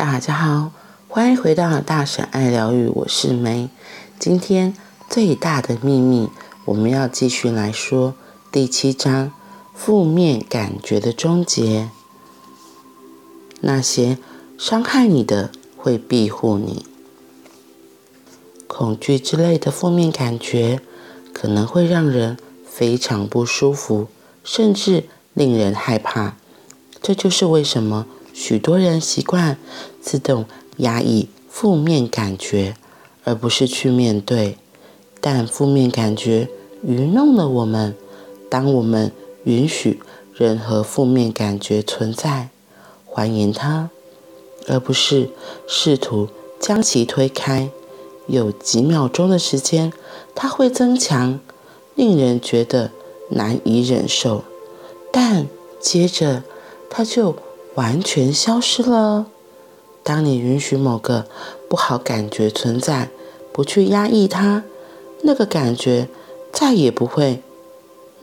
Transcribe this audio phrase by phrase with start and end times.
[0.00, 0.72] 大家好，
[1.08, 3.68] 欢迎回到大婶爱疗愈，我是梅。
[4.18, 4.74] 今天
[5.10, 6.30] 最大的秘密，
[6.64, 8.14] 我们要继续来说
[8.50, 9.30] 第七章：
[9.74, 11.90] 负面感觉的终结。
[13.60, 14.16] 那些
[14.56, 16.86] 伤害你的会庇护你，
[18.66, 20.80] 恐惧之类的负面感觉
[21.34, 24.08] 可能会让人非常不舒服，
[24.42, 26.36] 甚至令人害怕。
[27.02, 28.06] 这就是为什么。
[28.40, 29.58] 许多人习惯
[30.00, 30.46] 自动
[30.78, 32.74] 压抑负面感觉，
[33.22, 34.56] 而不是去面对。
[35.20, 36.48] 但负面感觉
[36.82, 37.94] 愚弄了我们。
[38.48, 39.12] 当我们
[39.44, 40.00] 允许
[40.34, 42.48] 任何负面感觉存在，
[43.04, 43.90] 欢迎它，
[44.66, 45.28] 而不是
[45.68, 47.68] 试图将其推开，
[48.26, 49.92] 有几秒钟的时间，
[50.34, 51.38] 它会增强，
[51.94, 52.90] 令人觉得
[53.28, 54.44] 难以忍受。
[55.12, 55.46] 但
[55.78, 56.42] 接着，
[56.88, 57.36] 它就
[57.76, 59.26] 完全消失了。
[60.02, 61.26] 当你允许某个
[61.68, 63.10] 不好感觉存在，
[63.52, 64.64] 不去压抑它，
[65.22, 66.08] 那个感觉
[66.52, 67.42] 再也不会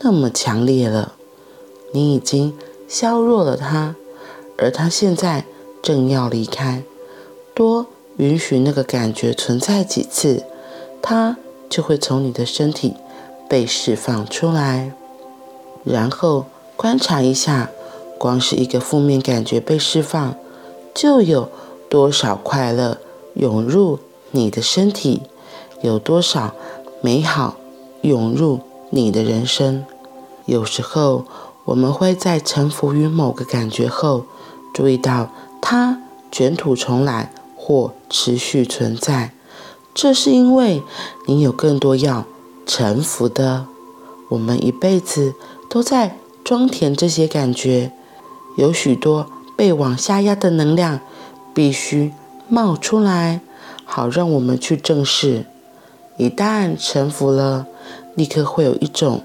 [0.00, 1.14] 那么强烈了。
[1.92, 3.96] 你已经削弱了它，
[4.58, 5.44] 而它现在
[5.82, 6.82] 正要离开。
[7.54, 7.86] 多
[8.18, 10.44] 允许那个感觉存在几次，
[11.02, 11.36] 它
[11.68, 12.94] 就会从你的身体
[13.48, 14.92] 被释放出来。
[15.84, 17.70] 然后观察一下。
[18.22, 20.36] 光是一个负面感觉被释放，
[20.94, 21.48] 就有
[21.90, 22.98] 多少快乐
[23.34, 23.98] 涌入
[24.30, 25.22] 你的身体，
[25.82, 26.54] 有多少
[27.00, 27.56] 美好
[28.02, 29.84] 涌入你的人生。
[30.46, 31.24] 有时候，
[31.64, 34.26] 我们会在臣服于某个感觉后，
[34.72, 35.28] 注意到
[35.60, 39.32] 它卷土重来或持续存在。
[39.92, 40.84] 这是因为
[41.26, 42.24] 你有更多要
[42.64, 43.66] 臣服的。
[44.28, 45.34] 我们一辈子
[45.68, 47.90] 都在装填这些感觉。
[48.56, 51.00] 有许多被往下压的能量，
[51.54, 52.12] 必须
[52.48, 53.40] 冒出来，
[53.84, 55.46] 好让我们去正视。
[56.18, 57.66] 一旦臣服了，
[58.14, 59.22] 立刻会有一种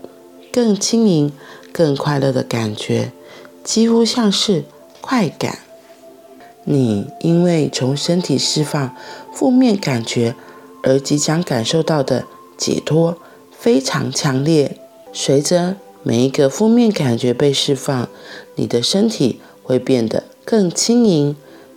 [0.54, 1.32] 更轻盈、
[1.74, 3.12] 更快乐的感觉，
[3.64, 4.64] 几乎像是
[5.02, 5.60] 快感。
[6.64, 8.96] 你因为从身体释放
[9.34, 10.36] 负面感觉
[10.84, 12.26] 而即将感受到的
[12.58, 13.18] 解脱
[13.52, 14.78] 非常强烈，
[15.12, 15.76] 随着。
[16.08, 18.08] 每一个负面感觉被释放，
[18.56, 21.36] 你的身体会变得更轻盈，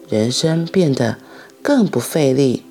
[0.09, 1.19] 人生变得
[1.61, 2.63] 更不费力，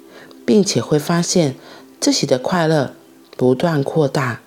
[0.46, 1.56] 并且会发现
[2.00, 2.94] 自己的快乐
[3.36, 4.40] 不断扩大。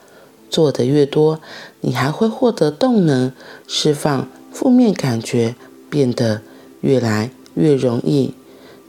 [0.48, 1.38] 做得越多，
[1.82, 3.32] 你还会获得动能，
[3.66, 5.54] 释放负面感觉
[5.90, 6.40] 变得
[6.80, 8.32] 越来越容易。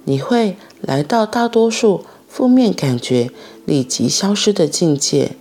[0.06, 3.30] 你会来到大多数负面感觉
[3.66, 5.36] 立即消失的境界，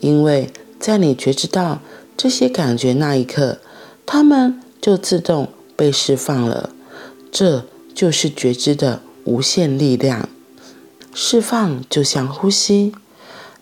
[0.00, 1.80] 因为在你觉知到。
[2.18, 3.58] 这些感觉那一刻，
[4.04, 6.70] 它们就自动被释放了。
[7.30, 7.64] 这
[7.94, 10.28] 就是觉知的无限力量。
[11.14, 12.92] 释放就像呼吸，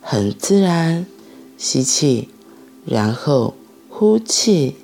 [0.00, 1.05] 很自然，
[1.59, 2.31] 吸气，
[2.87, 3.55] 然后
[3.91, 4.77] 呼气。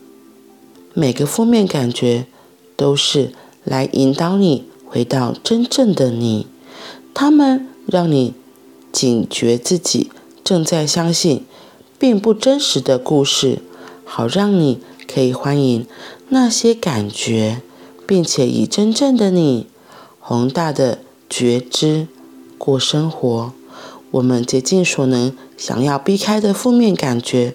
[0.93, 2.27] 每个负面感觉
[2.77, 3.33] 都是
[3.65, 6.47] 来引导你回到真正的你。
[7.15, 8.35] 它们让你
[8.93, 10.11] 警觉自己
[10.45, 11.47] 正在相信。
[12.03, 13.61] 并不真实的故事，
[14.05, 15.87] 好让你可以欢迎
[16.31, 17.63] 那些感觉，
[18.05, 19.69] 并且以真正的你、
[20.19, 20.99] 宏大的
[21.31, 22.09] 觉知
[22.59, 23.53] 过生活。
[24.11, 27.55] 我们竭尽所能想要避开的负面感觉，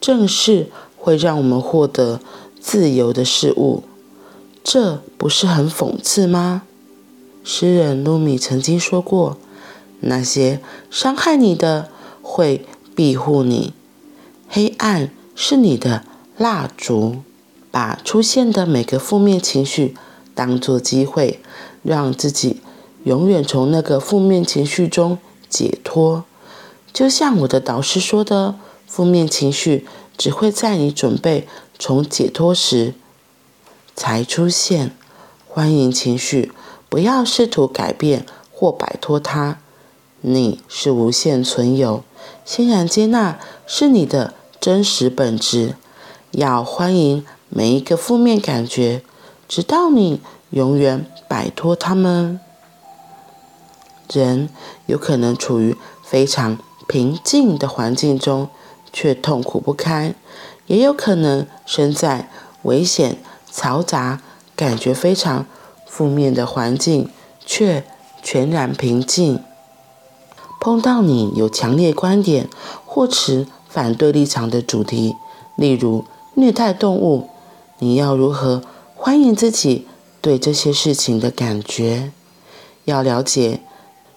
[0.00, 2.20] 正是会让我们获得
[2.60, 3.82] 自由的事物。
[4.62, 6.62] 这不是很讽刺吗？
[7.42, 9.36] 诗人鲁米曾经说过
[9.98, 11.88] ：“那些伤害你的
[12.22, 13.72] 会。”庇护你，
[14.48, 16.04] 黑暗是你的
[16.36, 17.22] 蜡烛，
[17.70, 19.94] 把出现的每个负面情绪
[20.34, 21.40] 当作机会，
[21.82, 22.60] 让自己
[23.04, 26.24] 永远从那个负面情绪中解脱。
[26.92, 29.86] 就像我的导师说的，负面情绪
[30.18, 31.48] 只会在你准备
[31.78, 32.94] 从解脱时
[33.96, 34.94] 才出现。
[35.48, 36.52] 欢迎情绪，
[36.88, 39.58] 不要试图改变或摆脱它。
[40.20, 42.04] 你是无限存有。
[42.44, 45.76] 欣然接纳是你的真实本质，
[46.32, 49.02] 要欢迎每一个负面感觉，
[49.48, 50.20] 直到你
[50.50, 52.40] 永远摆脱它们。
[54.12, 54.50] 人
[54.86, 58.48] 有可能处于非常平静的环境中，
[58.92, 60.12] 却痛苦不堪；
[60.66, 62.28] 也有可能身在
[62.62, 63.16] 危险、
[63.50, 64.20] 嘈杂、
[64.54, 65.46] 感觉非常
[65.86, 67.08] 负面的环境，
[67.46, 67.84] 却
[68.22, 69.42] 全然平静。
[70.64, 72.48] 碰到你有强烈观点
[72.86, 75.16] 或持反对立场的主题，
[75.56, 76.04] 例如
[76.34, 77.28] 虐待动物，
[77.80, 78.62] 你要如何
[78.94, 79.88] 欢迎自己
[80.20, 82.12] 对这些事情的感觉。
[82.84, 83.58] 要了解，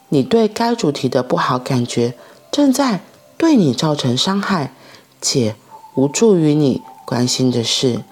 [0.10, 2.14] 你对该主题的不好感觉
[2.52, 3.02] 正在
[3.38, 4.72] 对你造成伤害，
[5.20, 5.56] 且
[5.96, 8.04] 无助于你关心的事。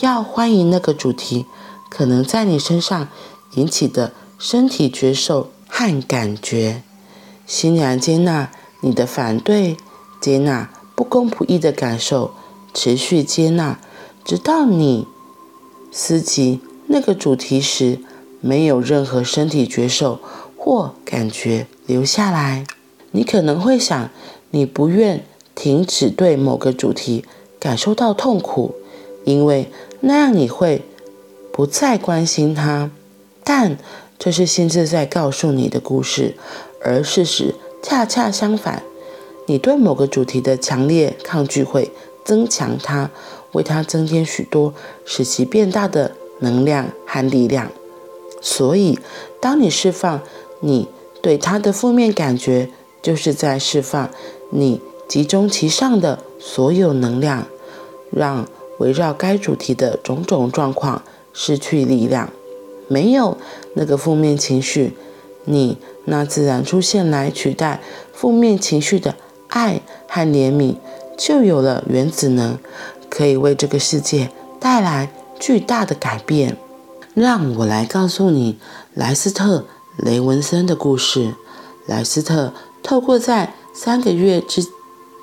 [0.00, 1.46] 要欢迎那个主题
[1.88, 3.08] 可能在你身上
[3.54, 6.82] 引起的身体觉受和感觉，
[7.48, 8.50] 欣然接纳
[8.82, 9.76] 你的反对，
[10.20, 12.32] 接纳不公不义的感受，
[12.74, 13.80] 持续接纳，
[14.22, 15.08] 直到你
[15.90, 17.98] 思及那个主题时，
[18.42, 20.20] 没有任何身体觉受
[20.58, 22.66] 或感觉留下来。
[23.12, 24.10] 你可能会想，
[24.50, 25.24] 你不愿
[25.54, 27.24] 停止对某个主题
[27.58, 28.74] 感受到痛苦，
[29.24, 30.82] 因为那样你会
[31.50, 32.90] 不再关心它。
[33.42, 33.78] 但
[34.18, 36.36] 这是心智在告诉你的故事，
[36.82, 38.82] 而事实恰恰相反。
[39.46, 41.90] 你对某个主题的强烈抗拒会
[42.24, 43.10] 增强它，
[43.52, 47.70] 为它增添许多使其变大的能量和力量。
[48.40, 48.98] 所以，
[49.40, 50.20] 当你释放
[50.60, 50.88] 你
[51.22, 52.70] 对它的负面感觉，
[53.00, 54.10] 就是在释放
[54.50, 57.46] 你集中其上的所有能量，
[58.10, 58.46] 让
[58.78, 61.02] 围绕该主题的种种状况
[61.32, 62.30] 失去力量。
[62.86, 63.36] 没有
[63.74, 64.94] 那个负面情绪，
[65.48, 67.80] 你那自然出现来取代
[68.12, 69.16] 负面情绪的
[69.48, 70.76] 爱和怜悯，
[71.16, 72.58] 就有了原子能，
[73.08, 74.30] 可以为这个世界
[74.60, 75.10] 带来
[75.40, 76.56] 巨大的改变。
[77.14, 78.58] 让我来告诉你
[78.94, 79.58] 莱斯特·
[79.96, 81.34] 雷文森的故事。
[81.86, 82.52] 莱斯特
[82.82, 84.66] 透过在三个月之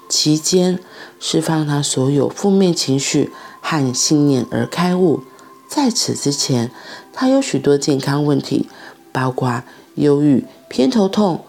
[0.10, 0.80] 期间
[1.20, 3.32] 释放他所有负面情绪
[3.62, 5.22] 和信念而开悟。
[5.68, 6.72] 在此之前，
[7.14, 8.68] 他有许多健康问题，
[9.12, 9.64] 包括
[9.96, 11.44] 忧郁、偏头痛、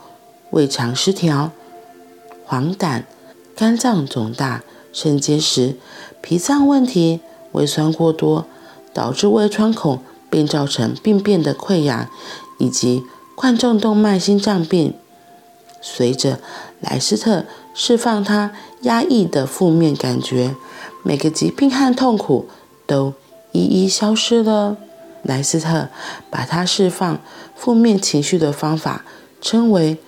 [0.50, 1.52] 胃肠失调、
[2.44, 3.04] 黄疸、
[3.54, 5.76] 肝脏肿大、肾结石、
[6.20, 7.20] 脾脏问题、
[7.52, 8.46] 胃酸过多，
[8.93, 10.00] 导致胃穿孔。
[10.28, 12.10] 并造成病变的溃疡，
[12.58, 13.04] 以及
[13.37, 14.92] 冠状动脉心脏病。
[15.81, 16.40] 随着
[16.81, 18.50] 莱斯特释放他
[18.82, 20.56] 压抑的负面感觉，
[21.04, 22.49] 每个疾病和痛苦
[22.87, 23.14] 都
[23.52, 24.76] 一一消失了。
[25.26, 25.88] 莱斯特
[26.31, 27.20] 把他释放
[27.55, 29.05] 负面情绪的方法
[29.40, 29.99] 称为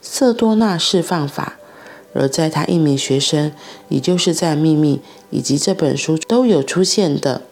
[0.00, 1.58] 瑟多纳释放法，
[2.14, 3.52] 而在他一名学生，
[3.88, 4.96] 也就是在《秘密》
[5.30, 7.42] 以及这本书都有出现的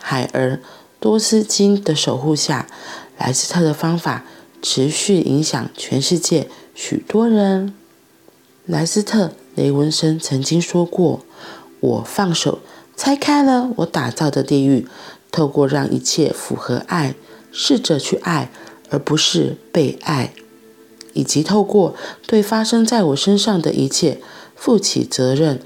[0.00, 0.60] 海尔。
[0.98, 2.66] 多斯金的守护下，
[3.18, 4.24] 莱斯特的方法
[4.62, 7.74] 持续影响全世界许多人。
[8.64, 11.20] 莱斯特·雷文森曾经说过
[11.80, 12.60] ：“我放手，
[12.96, 14.88] 拆开了我打造的地狱，
[15.36, 17.14] 透过让一切符合爱，
[17.52, 18.50] 试着去爱，
[18.88, 20.32] 而不是被爱，
[21.12, 21.94] 以及透过
[22.26, 24.18] 对发生在我身上的一切
[24.54, 25.60] 负起责任，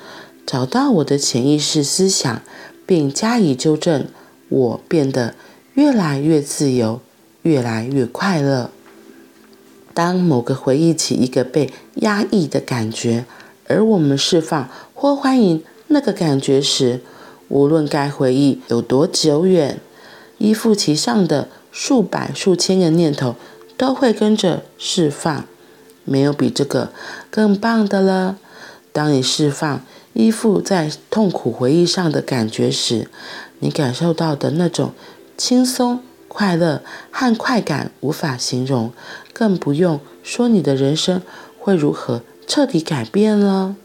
[0.45, 2.43] 找到我的潜意识思想，
[2.85, 4.09] 并加以纠正。”
[4.51, 5.37] 我变得
[5.75, 7.01] 越来越自由，
[7.43, 8.73] 越来越快乐。
[9.95, 13.25] 当某个回忆起一个被压抑的感觉，
[13.69, 17.01] 而我们释放或欢迎那个感觉时，
[17.51, 19.79] 无论该回忆有多久远，
[20.39, 23.37] 依附其上的数百、数千个念头
[23.77, 25.45] 都会跟着释放。
[26.05, 26.91] 没有比这个
[27.31, 28.39] 更棒的了。
[28.93, 33.09] 当你释放依附在痛苦回忆上的感觉时，
[33.59, 34.93] 你感受到的那种
[35.37, 38.93] 轻松、快乐和快感无法形容，
[39.33, 41.23] 更不用说你的人生
[41.59, 43.77] 会如何彻底改变了。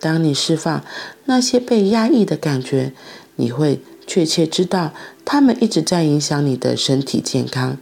[0.00, 0.82] 当你释放
[1.26, 2.92] 那些被压抑的感觉，
[3.36, 4.92] 你会确切知道
[5.24, 7.76] 他们一直在影响你的身体健康。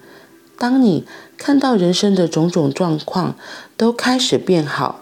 [0.58, 1.04] 当你
[1.37, 3.37] 看到人生的种种状况
[3.76, 5.00] 都开始变好，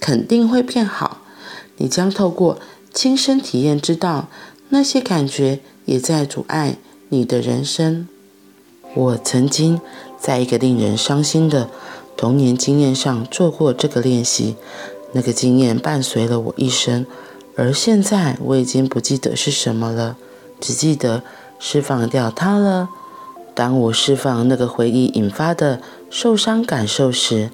[0.00, 1.22] 肯定会变好。
[1.76, 2.58] 你将透过
[2.92, 4.28] 亲身体验知道。
[4.68, 6.76] 那些感觉也在阻碍
[7.10, 8.08] 你的人生。
[8.96, 9.80] 我曾经
[10.18, 11.70] 在一个令人伤心的
[12.16, 14.56] 童年经验上做过这个练习，
[15.12, 17.06] 那个经验伴随了我一生。
[17.56, 20.16] 而现在我已经不记得是什么了，
[20.60, 21.22] 只记得
[21.58, 22.88] 释放掉它了。
[23.54, 27.50] 当我释放那个回忆引发的受伤感受时，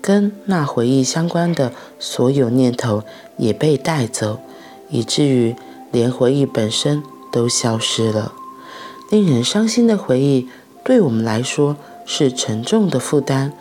[0.00, 3.02] 跟那回忆相关的所有念头
[3.36, 4.40] 也被带走，
[4.90, 5.54] 以至于。
[5.92, 8.32] 连回忆本身都消失了，
[9.12, 10.48] 令人伤心的回忆
[10.82, 13.52] 对我们来说是沉重的负担，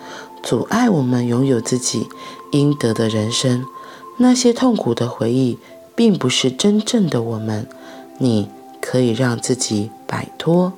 [0.44, 2.08] 阻碍我们拥有自己
[2.52, 3.66] 应得的人生。
[4.18, 5.58] 那些痛苦的回忆
[5.96, 7.66] 并不是真正的我们，
[8.20, 10.74] 你可以让自己摆脱。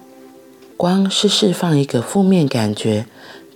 [0.78, 3.08] 光是释放一个负面感觉，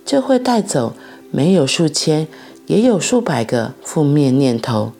[0.04, 0.94] 就会带走
[1.30, 2.26] 没有数千
[2.66, 4.92] 也有数百个负面念头。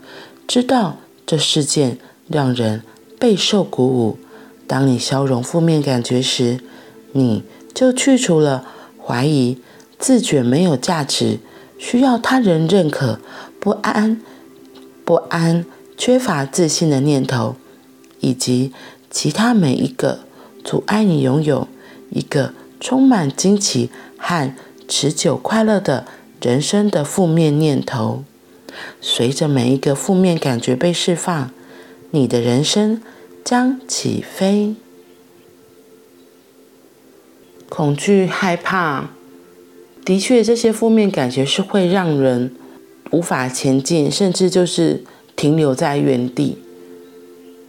[0.47, 1.99] 知道这事件
[2.29, 2.83] 让人
[3.19, 4.19] 备受鼓舞。
[4.67, 6.61] 当你消融负面感觉时，
[7.13, 7.43] 你
[7.75, 8.65] 就去除了
[9.03, 9.59] 怀疑、
[10.01, 11.39] 自觉没有价值、
[11.79, 13.21] 需要他人认可、
[13.61, 14.21] 不安、
[15.05, 15.65] 不安、
[15.97, 17.55] 缺乏自信的念头，
[18.21, 18.73] 以及
[19.11, 20.21] 其他每一个
[20.65, 21.69] 阻碍你拥有
[22.09, 24.53] 一个充满惊奇和
[24.89, 26.07] 持久快乐的
[26.41, 28.25] 人生的负面念头。
[29.01, 31.51] 随着每一个负面感觉被释放，
[32.13, 33.03] 你的人生
[33.45, 34.75] 将起飞。
[37.69, 39.11] 恐惧、害怕，
[40.05, 42.51] 的确，这些负面感觉是会让人
[43.11, 45.05] 无法前进，甚至就是
[45.37, 46.59] 停留在原地。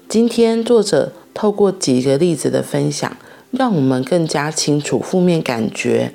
[0.08, 3.16] 今天，作者透过几个例子的分享，
[3.52, 6.14] 让我们更加清楚负面感觉，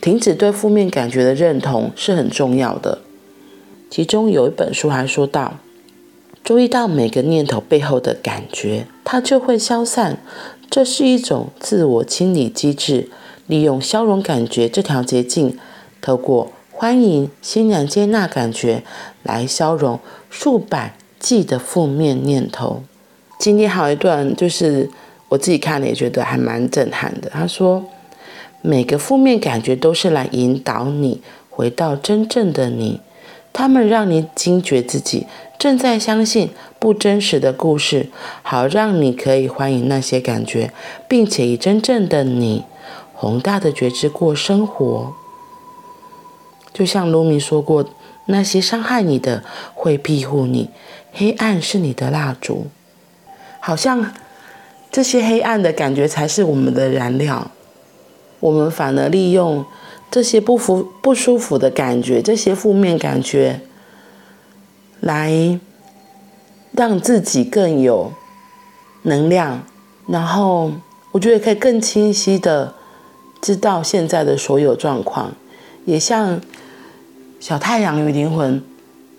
[0.00, 2.98] 停止对负面感觉的认同是很重要的。
[3.90, 5.58] 其中有一本书还说到，
[6.42, 10.22] 注意到每个念头背后的感觉，它就会消散。
[10.70, 13.08] 这是一种自我清理机制，
[13.48, 15.58] 利用消融感觉这条捷径，
[16.00, 18.84] 透过欢迎、欣然接纳感觉
[19.24, 19.98] 来消融
[20.30, 22.84] 数百计的负面念头。
[23.38, 24.88] 今天还有一段，就是
[25.28, 27.28] 我自己看了也觉得还蛮震撼的。
[27.30, 27.84] 他说，
[28.62, 33.00] 每个负面感觉都是来引导你回到真正的你。
[33.52, 35.26] 他们让你惊觉自己
[35.58, 38.08] 正在相信不真实的故事，
[38.42, 40.70] 好让你可以欢迎那些感觉，
[41.08, 42.64] 并且以真正的你
[43.18, 45.12] 宏大的觉知过生活。
[46.72, 47.84] 就像卢米说过，
[48.26, 49.42] 那些伤害你的
[49.74, 50.70] 会庇护你，
[51.12, 52.68] 黑暗是你的蜡烛，
[53.58, 54.12] 好像
[54.92, 57.50] 这些黑暗的感觉才是我们的燃料，
[58.38, 59.64] 我们反而利用。
[60.10, 63.60] 这些不服、不舒服的感觉，这些负面感觉，
[65.00, 65.60] 来
[66.72, 68.14] 让自己更有
[69.02, 69.62] 能量，
[70.06, 70.72] 然后
[71.12, 72.74] 我觉得可以更清晰的
[73.40, 75.32] 知道现在的所有状况。
[75.84, 76.40] 也像
[77.40, 78.60] 《小太阳与灵魂》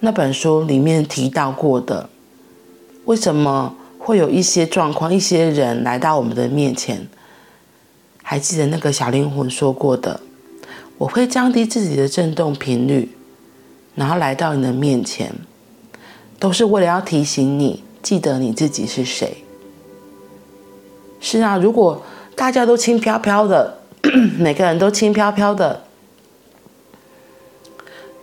[0.01, 2.09] 那本书里面提到过的，
[3.05, 7.07] 为什么会有一些状况、一些人来到我们的面前？
[8.21, 10.19] 还记得那个小灵魂说过的？
[10.99, 13.09] 我会降低自己的振动频率，
[13.95, 15.33] 然后来到你的面前，
[16.37, 19.43] 都是为了要提醒你，记得你自己是谁。
[21.19, 22.03] 是啊，如果
[22.35, 23.78] 大家都轻飘飘的，
[24.37, 25.83] 每个人都轻飘飘的，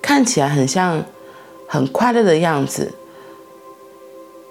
[0.01, 1.05] 看起来很像
[1.69, 2.95] 很快乐的样子，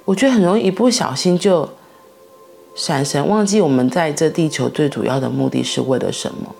[0.06, 1.70] 我觉得很容易一不小心就
[2.76, 6.56] 闪神，忘记我们在这地球最主要的目的是为了什么。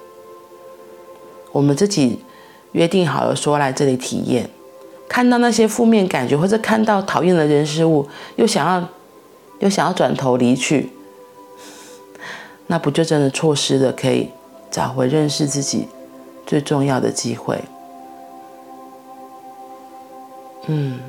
[1.52, 2.20] 我们自己
[2.72, 4.50] 约定好了，说来这里体验，
[5.08, 8.90] 看到那些负面感觉，或者看到讨厌的人事物，又想要
[9.60, 10.90] 又想要转头离去，
[12.68, 14.30] 那不就真的错失了可以
[14.76, 15.88] 找回认识自己
[16.46, 17.64] 最重要的机会？
[20.68, 21.00] 嗯，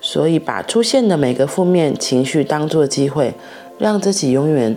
[0.00, 3.34] 所以把出现的每个负面情绪当作机会，
[3.78, 4.76] 让自己永远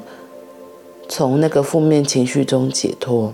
[1.09, 3.33] 从那个负面情绪中解脱。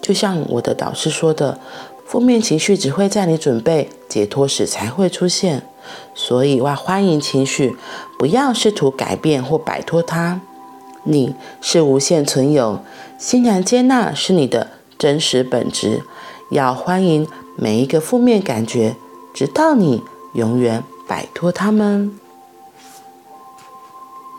[0.00, 1.60] 就像我的导师说的，
[2.04, 5.62] 负面情绪只会在你准备解脱时才会出现，
[6.16, 7.76] 所以要欢迎情绪，
[8.18, 10.40] 不要试图改变或摆脱它。
[11.04, 12.80] 你是无限存有，
[13.18, 16.02] 欣然接纳是你的真实本质。
[16.50, 17.26] 要欢迎
[17.56, 18.96] 每一个负面感觉，
[19.32, 20.02] 直到你
[20.34, 22.18] 永远摆脱它们。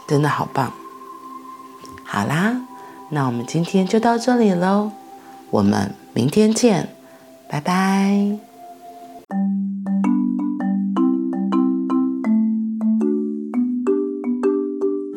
[0.08, 0.74] 真的好棒！
[2.04, 2.62] 好啦，
[3.10, 4.92] 那我们今天就到这里喽。
[5.50, 6.90] 我们明天见，
[7.48, 8.51] 拜拜。